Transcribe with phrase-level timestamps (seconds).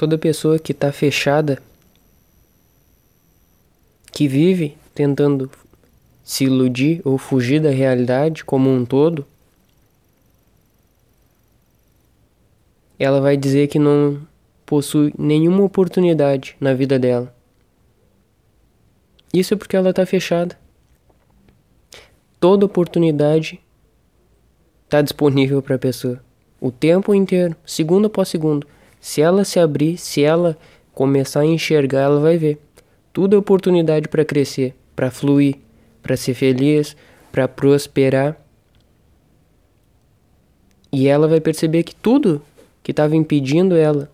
[0.00, 1.62] Toda pessoa que está fechada,
[4.10, 5.50] que vive tentando
[6.24, 9.26] se iludir ou fugir da realidade como um todo,
[12.98, 14.26] ela vai dizer que não
[14.64, 17.36] possui nenhuma oportunidade na vida dela.
[19.34, 20.58] Isso é porque ela está fechada.
[22.40, 23.60] Toda oportunidade
[24.86, 26.24] está disponível para a pessoa.
[26.58, 28.66] O tempo inteiro, segundo após segundo.
[29.00, 30.56] Se ela se abrir, se ela
[30.92, 32.58] começar a enxergar, ela vai ver.
[33.12, 35.56] Tudo é oportunidade para crescer, para fluir,
[36.02, 36.96] para ser feliz,
[37.32, 38.40] para prosperar.
[40.92, 42.42] E ela vai perceber que tudo
[42.82, 44.10] que estava impedindo ela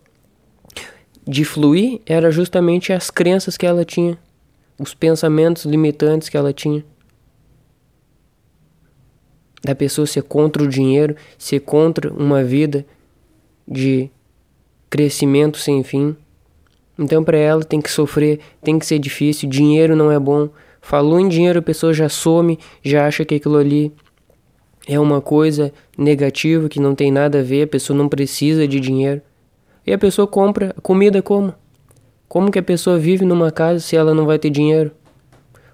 [1.26, 4.16] de fluir era justamente as crenças que ela tinha,
[4.78, 6.84] os pensamentos limitantes que ela tinha
[9.66, 12.86] da pessoa ser contra o dinheiro, ser contra uma vida
[13.66, 14.08] de
[14.88, 16.16] crescimento sem fim.
[16.98, 20.48] Então, para ela tem que sofrer, tem que ser difícil, dinheiro não é bom.
[20.80, 23.92] Falou em dinheiro, a pessoa já some, já acha que aquilo ali
[24.86, 28.80] é uma coisa negativa que não tem nada a ver, a pessoa não precisa de
[28.80, 29.20] dinheiro.
[29.86, 31.52] E a pessoa compra comida como?
[32.28, 34.90] Como que a pessoa vive numa casa se ela não vai ter dinheiro?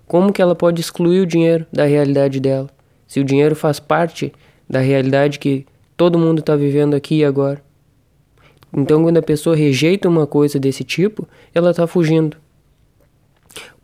[0.06, 2.68] Como que ela pode excluir o dinheiro da realidade dela?
[3.12, 4.33] se o dinheiro faz parte
[4.66, 5.66] da realidade que
[5.98, 7.62] todo mundo está vivendo aqui e agora.
[8.74, 12.36] Então, quando a pessoa rejeita uma coisa desse tipo, ela está fugindo.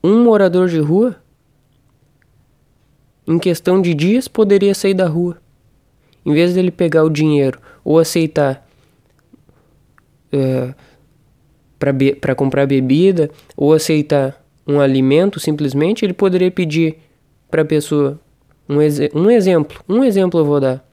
[0.02, 1.16] Um morador de rua,
[3.26, 5.36] em questão de dias, poderia sair da rua.
[6.24, 8.66] Em vez dele pegar o dinheiro ou aceitar
[10.32, 10.74] é,
[12.20, 16.98] para comprar bebida ou aceitar um alimento, simplesmente, ele poderia pedir
[17.50, 18.20] para a pessoa
[18.68, 20.84] um, ex um exemplo, um exemplo eu vou dar.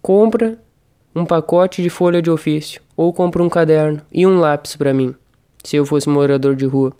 [0.00, 0.58] Compra
[1.14, 5.14] um pacote de folha de ofício ou compra um caderno e um lápis para mim,
[5.62, 6.92] se eu fosse morador de rua.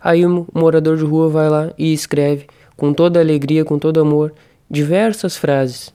[0.00, 4.32] Aí o morador de rua vai lá e escreve com toda alegria, com todo amor,
[4.70, 5.92] diversas frases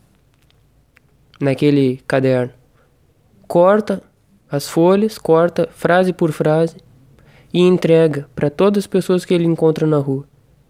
[1.39, 2.53] naquele caderno.
[3.47, 4.03] Corta
[4.49, 6.77] as folhas, corta frase por frase
[7.51, 10.25] e entrega para todas as pessoas que ele encontra na rua.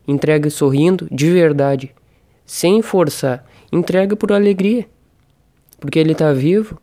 [0.08, 1.94] Entrega sorrindo, de verdade,
[2.46, 3.44] sem forçar.
[3.72, 4.88] Entrega por alegria.
[5.86, 6.82] Porque ele está vivo,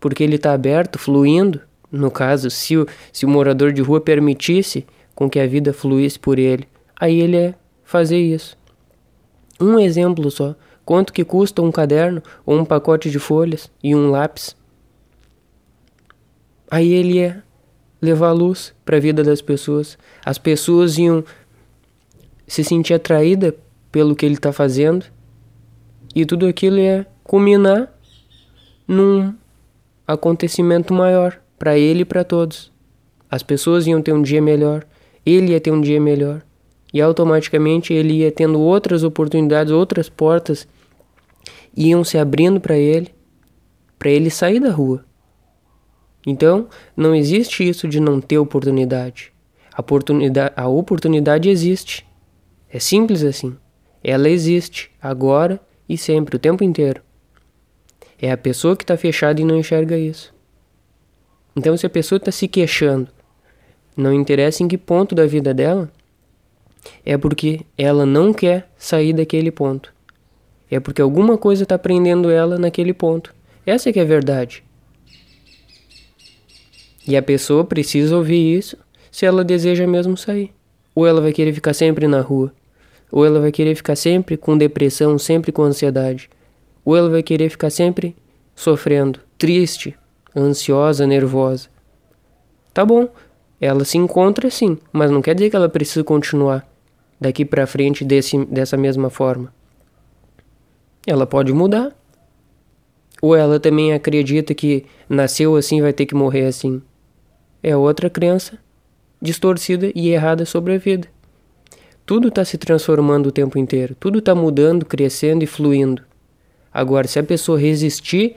[0.00, 1.60] porque ele está aberto, fluindo.
[1.92, 6.18] No caso, se o, se o morador de rua permitisse com que a vida fluísse
[6.18, 6.66] por ele,
[6.98, 8.56] aí ele é fazer isso.
[9.60, 10.56] Um exemplo só.
[10.82, 14.56] Quanto que custa um caderno ou um pacote de folhas e um lápis?
[16.70, 17.44] Aí ele ia
[18.00, 19.98] levar luz para a vida das pessoas.
[20.24, 21.22] As pessoas iam
[22.46, 23.54] se sentir atraída
[23.92, 25.04] pelo que ele está fazendo
[26.14, 27.88] e tudo aquilo é culminar
[28.88, 29.32] num
[30.04, 32.72] acontecimento maior para ele e para todos.
[33.30, 34.84] As pessoas iam ter um dia melhor,
[35.24, 36.42] ele ia ter um dia melhor
[36.92, 40.66] e automaticamente ele ia tendo outras oportunidades, outras portas
[41.76, 43.14] iam se abrindo para ele,
[43.96, 45.04] para ele sair da rua.
[46.26, 46.66] Então,
[46.96, 49.32] não existe isso de não ter oportunidade.
[49.72, 52.04] A oportunidade, a oportunidade existe.
[52.68, 53.56] É simples assim.
[54.02, 57.00] Ela existe, agora e sempre, o tempo inteiro.
[58.20, 60.34] É a pessoa que está fechada e não enxerga isso.
[61.56, 63.08] Então, se a pessoa está se queixando,
[63.96, 65.90] não interessa em que ponto da vida dela,
[67.04, 69.92] é porque ela não quer sair daquele ponto.
[70.70, 73.34] É porque alguma coisa está prendendo ela naquele ponto.
[73.66, 74.62] Essa é que é a verdade.
[77.06, 78.76] E a pessoa precisa ouvir isso
[79.10, 80.52] se ela deseja mesmo sair.
[80.94, 82.52] Ou ela vai querer ficar sempre na rua.
[83.10, 86.30] Ou ela vai querer ficar sempre com depressão, sempre com ansiedade.
[86.90, 88.16] Ou ela vai querer ficar sempre
[88.52, 89.96] sofrendo, triste,
[90.36, 91.68] ansiosa, nervosa.
[92.74, 93.08] Tá bom,
[93.60, 96.68] ela se encontra sim, mas não quer dizer que ela precisa continuar
[97.20, 99.54] daqui para frente desse, dessa mesma forma.
[101.06, 101.96] Ela pode mudar.
[103.22, 106.82] Ou ela também acredita que nasceu assim vai ter que morrer assim.
[107.62, 108.58] É outra crença
[109.22, 111.06] distorcida e errada sobre a vida.
[112.04, 116.09] Tudo está se transformando o tempo inteiro, tudo está mudando, crescendo e fluindo.
[116.72, 118.36] Agora, se a pessoa resistir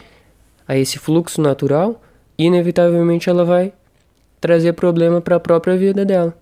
[0.68, 2.02] a esse fluxo natural,
[2.38, 3.74] inevitavelmente ela vai
[4.42, 6.38] trazer problema para a própria vida dela.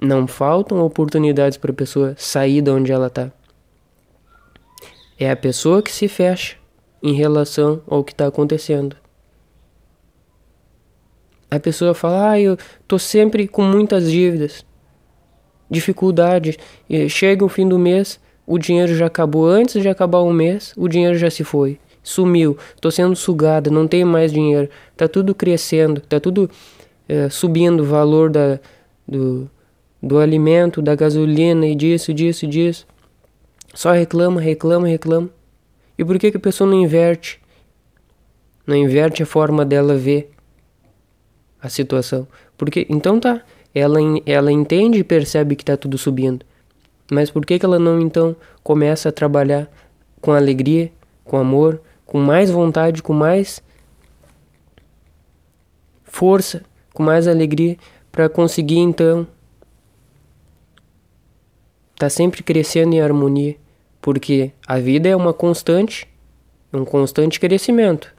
[0.00, 3.30] Não faltam oportunidades para a pessoa sair de onde ela está.
[5.18, 6.56] É a pessoa que se fecha
[7.02, 8.96] em relação ao que está acontecendo.
[11.50, 12.56] A pessoa fala: Ah, eu
[12.88, 14.64] tô sempre com muitas dívidas
[15.72, 16.58] dificuldade.
[17.08, 19.46] Chega o fim do mês, o dinheiro já acabou.
[19.46, 21.78] Antes de acabar o mês, o dinheiro já se foi.
[22.02, 26.50] sumiu, tô sendo sugada, não tenho mais dinheiro, tá tudo crescendo, tá tudo
[27.08, 28.58] é, subindo o valor da,
[29.06, 29.48] do,
[30.02, 32.86] do alimento, da gasolina e disso, disso, disso.
[33.74, 35.30] Só reclama, reclama, reclama.
[35.96, 37.40] E por que, que a pessoa não inverte?
[38.66, 40.30] Não inverte a forma dela ver
[41.60, 42.26] a situação.
[42.56, 43.42] Porque, então tá,
[43.74, 46.44] ela, ela entende e percebe que tá tudo subindo.
[47.12, 49.70] Mas por que, que ela não então começa a trabalhar
[50.18, 50.90] com alegria,
[51.22, 53.62] com amor, com mais vontade, com mais
[56.04, 56.62] força,
[56.94, 57.76] com mais alegria
[58.10, 59.26] para conseguir então
[61.96, 63.56] tá sempre crescendo em harmonia,
[64.00, 66.08] porque a vida é uma constante,
[66.72, 68.10] um constante crescimento.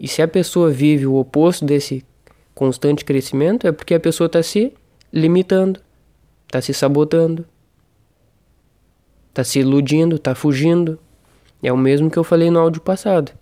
[0.00, 2.04] E se a pessoa vive o oposto desse
[2.56, 4.72] constante crescimento, é porque a pessoa está se
[5.12, 5.80] limitando,
[6.48, 7.46] está se sabotando,
[9.36, 10.98] está se iludindo, está fugindo.
[11.62, 13.32] É o mesmo que eu falei no áudio passado.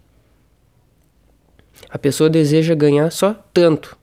[1.88, 3.96] A pessoa deseja ganhar só tanto.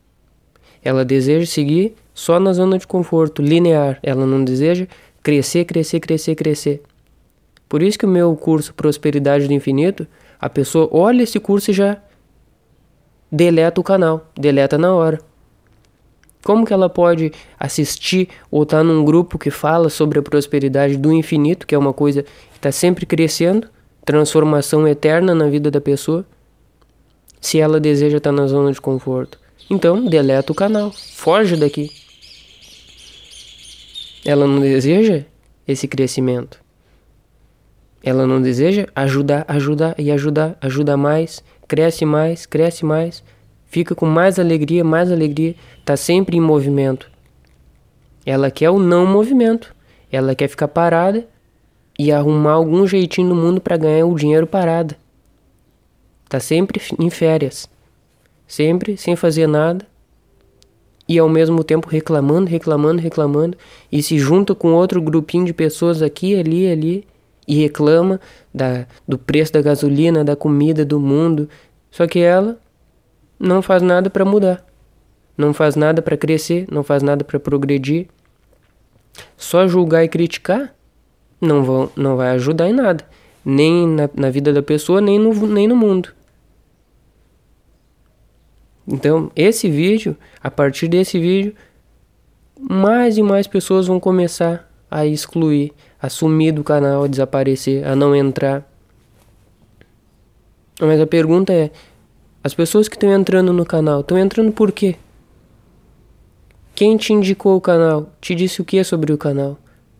[0.82, 4.00] Ela deseja seguir só na zona de conforto, linear.
[4.02, 4.88] Ela não deseja
[5.22, 6.82] crescer, crescer, crescer, crescer.
[7.68, 10.08] Por isso que o meu curso Prosperidade do Infinito,
[10.40, 11.98] a pessoa olha esse curso e já
[13.30, 15.20] deleta o canal, deleta na hora.
[16.44, 20.98] Como que ela pode assistir ou estar tá num grupo que fala sobre a prosperidade
[20.98, 23.68] do infinito, que é uma coisa que está sempre crescendo,
[24.04, 26.26] transformação eterna na vida da pessoa,
[27.40, 29.40] se ela deseja estar tá na zona de conforto?
[29.70, 31.90] Então, deleta o canal, foge daqui.
[34.26, 35.24] Ela não deseja
[35.68, 36.60] esse crescimento.
[38.04, 43.24] Ela não deseja ajudar, ajudar e ajudar, ajuda mais, cresce mais, cresce mais,
[43.72, 47.10] fica com mais alegria, mais alegria, está sempre em movimento.
[48.26, 49.74] Ela quer o não movimento.
[50.12, 51.26] Ela quer ficar parada
[51.98, 54.98] e arrumar algum jeitinho no mundo para ganhar o dinheiro parada.
[56.28, 57.70] Tá sempre em férias.
[58.46, 59.88] Sempre sem fazer nada,
[61.08, 63.58] e ao mesmo tempo reclamando, reclamando, reclamando
[63.92, 67.08] e se junta com outro grupinho de pessoas aqui, ali, ali
[67.48, 68.20] e reclama
[68.54, 71.50] da, do preço da gasolina, da comida, do mundo.
[71.90, 72.58] Só que ela
[73.42, 74.64] não faz nada para mudar,
[75.36, 78.08] não faz nada para crescer, não faz nada para progredir.
[79.36, 80.74] Só julgar e criticar
[81.42, 83.04] não, vão, não vai ajudar em nada,
[83.44, 86.14] nem na, na vida da pessoa, nem no, nem no mundo.
[88.88, 91.56] Então, esse vídeo, a partir desse vídeo,
[92.60, 97.96] mais e mais pessoas vão começar a excluir, a sumir do canal, a desaparecer, a
[97.96, 98.70] não entrar.
[100.80, 101.72] Mas a pergunta é:
[102.44, 104.96] as pessoas que estão entrando no canal, estão entrando por quê?
[106.74, 108.10] Quem te indicou o canal?
[108.20, 109.60] Te disse o que sobre o canal?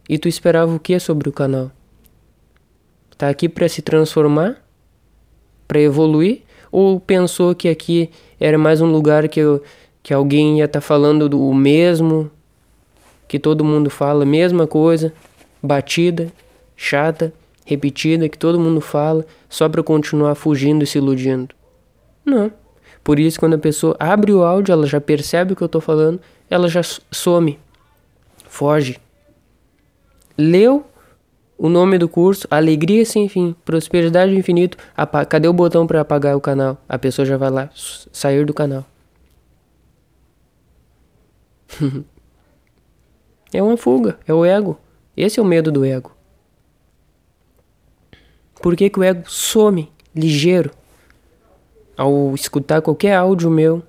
[0.10, 1.72] E tu esperava o que sobre o canal?
[3.16, 4.60] Tá aqui para se transformar?
[5.68, 6.42] Para evoluir?
[6.72, 8.10] Ou pensou que aqui
[8.40, 9.62] era mais um lugar que, eu,
[10.02, 12.32] que alguém ia estar tá falando do mesmo,
[13.28, 15.14] que todo mundo fala, mesma coisa,
[15.62, 16.32] batida,
[16.76, 17.32] chata,
[17.64, 21.61] repetida, que todo mundo fala, só para continuar fugindo e se iludindo.
[22.26, 22.52] Não.
[23.04, 25.82] Por isso, quando a pessoa abre o áudio, ela já percebe o que eu estou
[25.82, 26.20] falando,
[26.50, 27.60] ela já some,
[28.48, 29.00] foge.
[30.38, 30.86] Leu
[31.58, 34.78] o nome do curso, Alegria Sem Fim, Prosperidade Infinito.
[35.30, 36.78] Cadê o botão para apagar o canal?
[36.88, 38.86] A pessoa já vai lá, sair do canal.
[43.54, 44.80] é uma fuga, é o ego.
[45.16, 46.12] Esse é o medo do ego.
[48.62, 50.72] Por que, que o ego some ligeiro
[51.98, 53.84] ao escutar qualquer áudio meu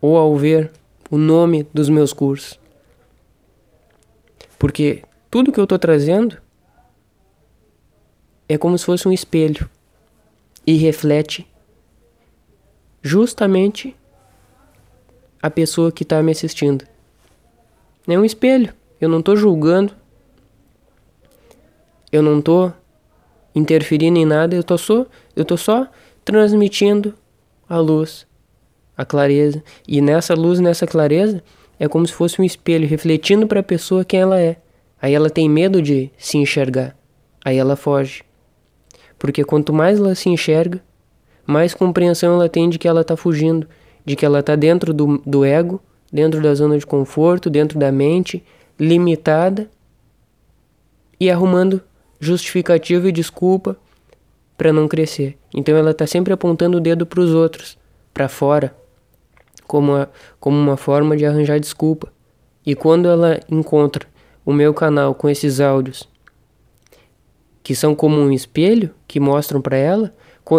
[0.00, 0.70] ou ao ver
[1.10, 2.58] o nome dos meus cursos?
[4.58, 6.38] Porque tudo que eu estou trazendo
[8.48, 9.68] é como se fosse um espelho
[10.66, 11.46] e reflete
[13.02, 13.94] justamente
[15.42, 16.86] a pessoa que está me assistindo.
[18.08, 18.72] É um espelho.
[18.98, 19.94] Eu não estou julgando.
[22.10, 22.72] Eu não estou
[23.54, 24.54] interferindo em nada.
[24.54, 25.86] Eu tô só, eu tô só
[26.24, 27.14] transmitindo
[27.68, 28.26] a luz,
[28.96, 29.62] a clareza.
[29.86, 31.42] E nessa luz, nessa clareza,
[31.78, 34.56] é como se fosse um espelho refletindo para a pessoa quem ela é.
[35.00, 36.96] Aí ela tem medo de se enxergar.
[37.44, 38.22] Aí ela foge.
[39.18, 40.82] Porque quanto mais ela se enxerga,
[41.46, 43.68] mais compreensão ela tem de que ela está fugindo,
[44.04, 45.80] de que ela está dentro do, do ego,
[46.12, 48.42] dentro da zona de conforto, dentro da mente,
[48.78, 49.68] limitada
[51.20, 51.82] e arrumando
[52.18, 53.76] justificativa e desculpa
[54.56, 55.36] para não crescer.
[55.54, 57.78] Então ela está sempre apontando o dedo para os outros,
[58.12, 58.74] para fora,
[59.66, 60.08] como, a,
[60.38, 62.12] como uma forma de arranjar desculpa.
[62.64, 64.06] E quando ela encontra
[64.44, 66.08] o meu canal com esses áudios
[67.62, 70.12] que são como um espelho que mostram para ela,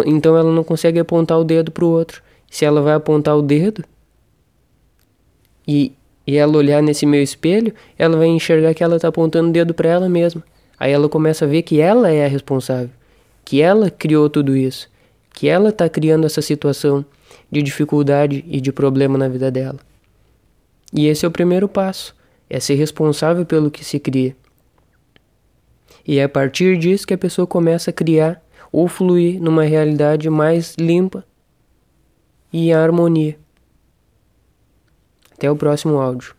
[0.06, 2.20] então ela não consegue apontar o dedo para o outro.
[2.50, 3.84] Se ela vai apontar o dedo
[5.66, 5.92] e,
[6.26, 9.72] e ela olhar nesse meu espelho, ela vai enxergar que ela está apontando o dedo
[9.72, 10.42] para ela mesma.
[10.78, 12.90] Aí ela começa a ver que ela é a responsável,
[13.46, 14.90] que ela criou tudo isso,
[15.32, 17.06] que ela está criando essa situação
[17.48, 19.78] de dificuldade e de problema na vida dela.
[20.92, 22.14] E esse é o primeiro passo,
[22.50, 24.36] é ser responsável pelo que se cria.
[26.04, 30.28] E é a partir disso que a pessoa começa a criar ou fluir numa realidade
[30.28, 31.24] mais limpa
[32.52, 33.38] e em harmonia.
[35.32, 36.34] Até o próximo áudio.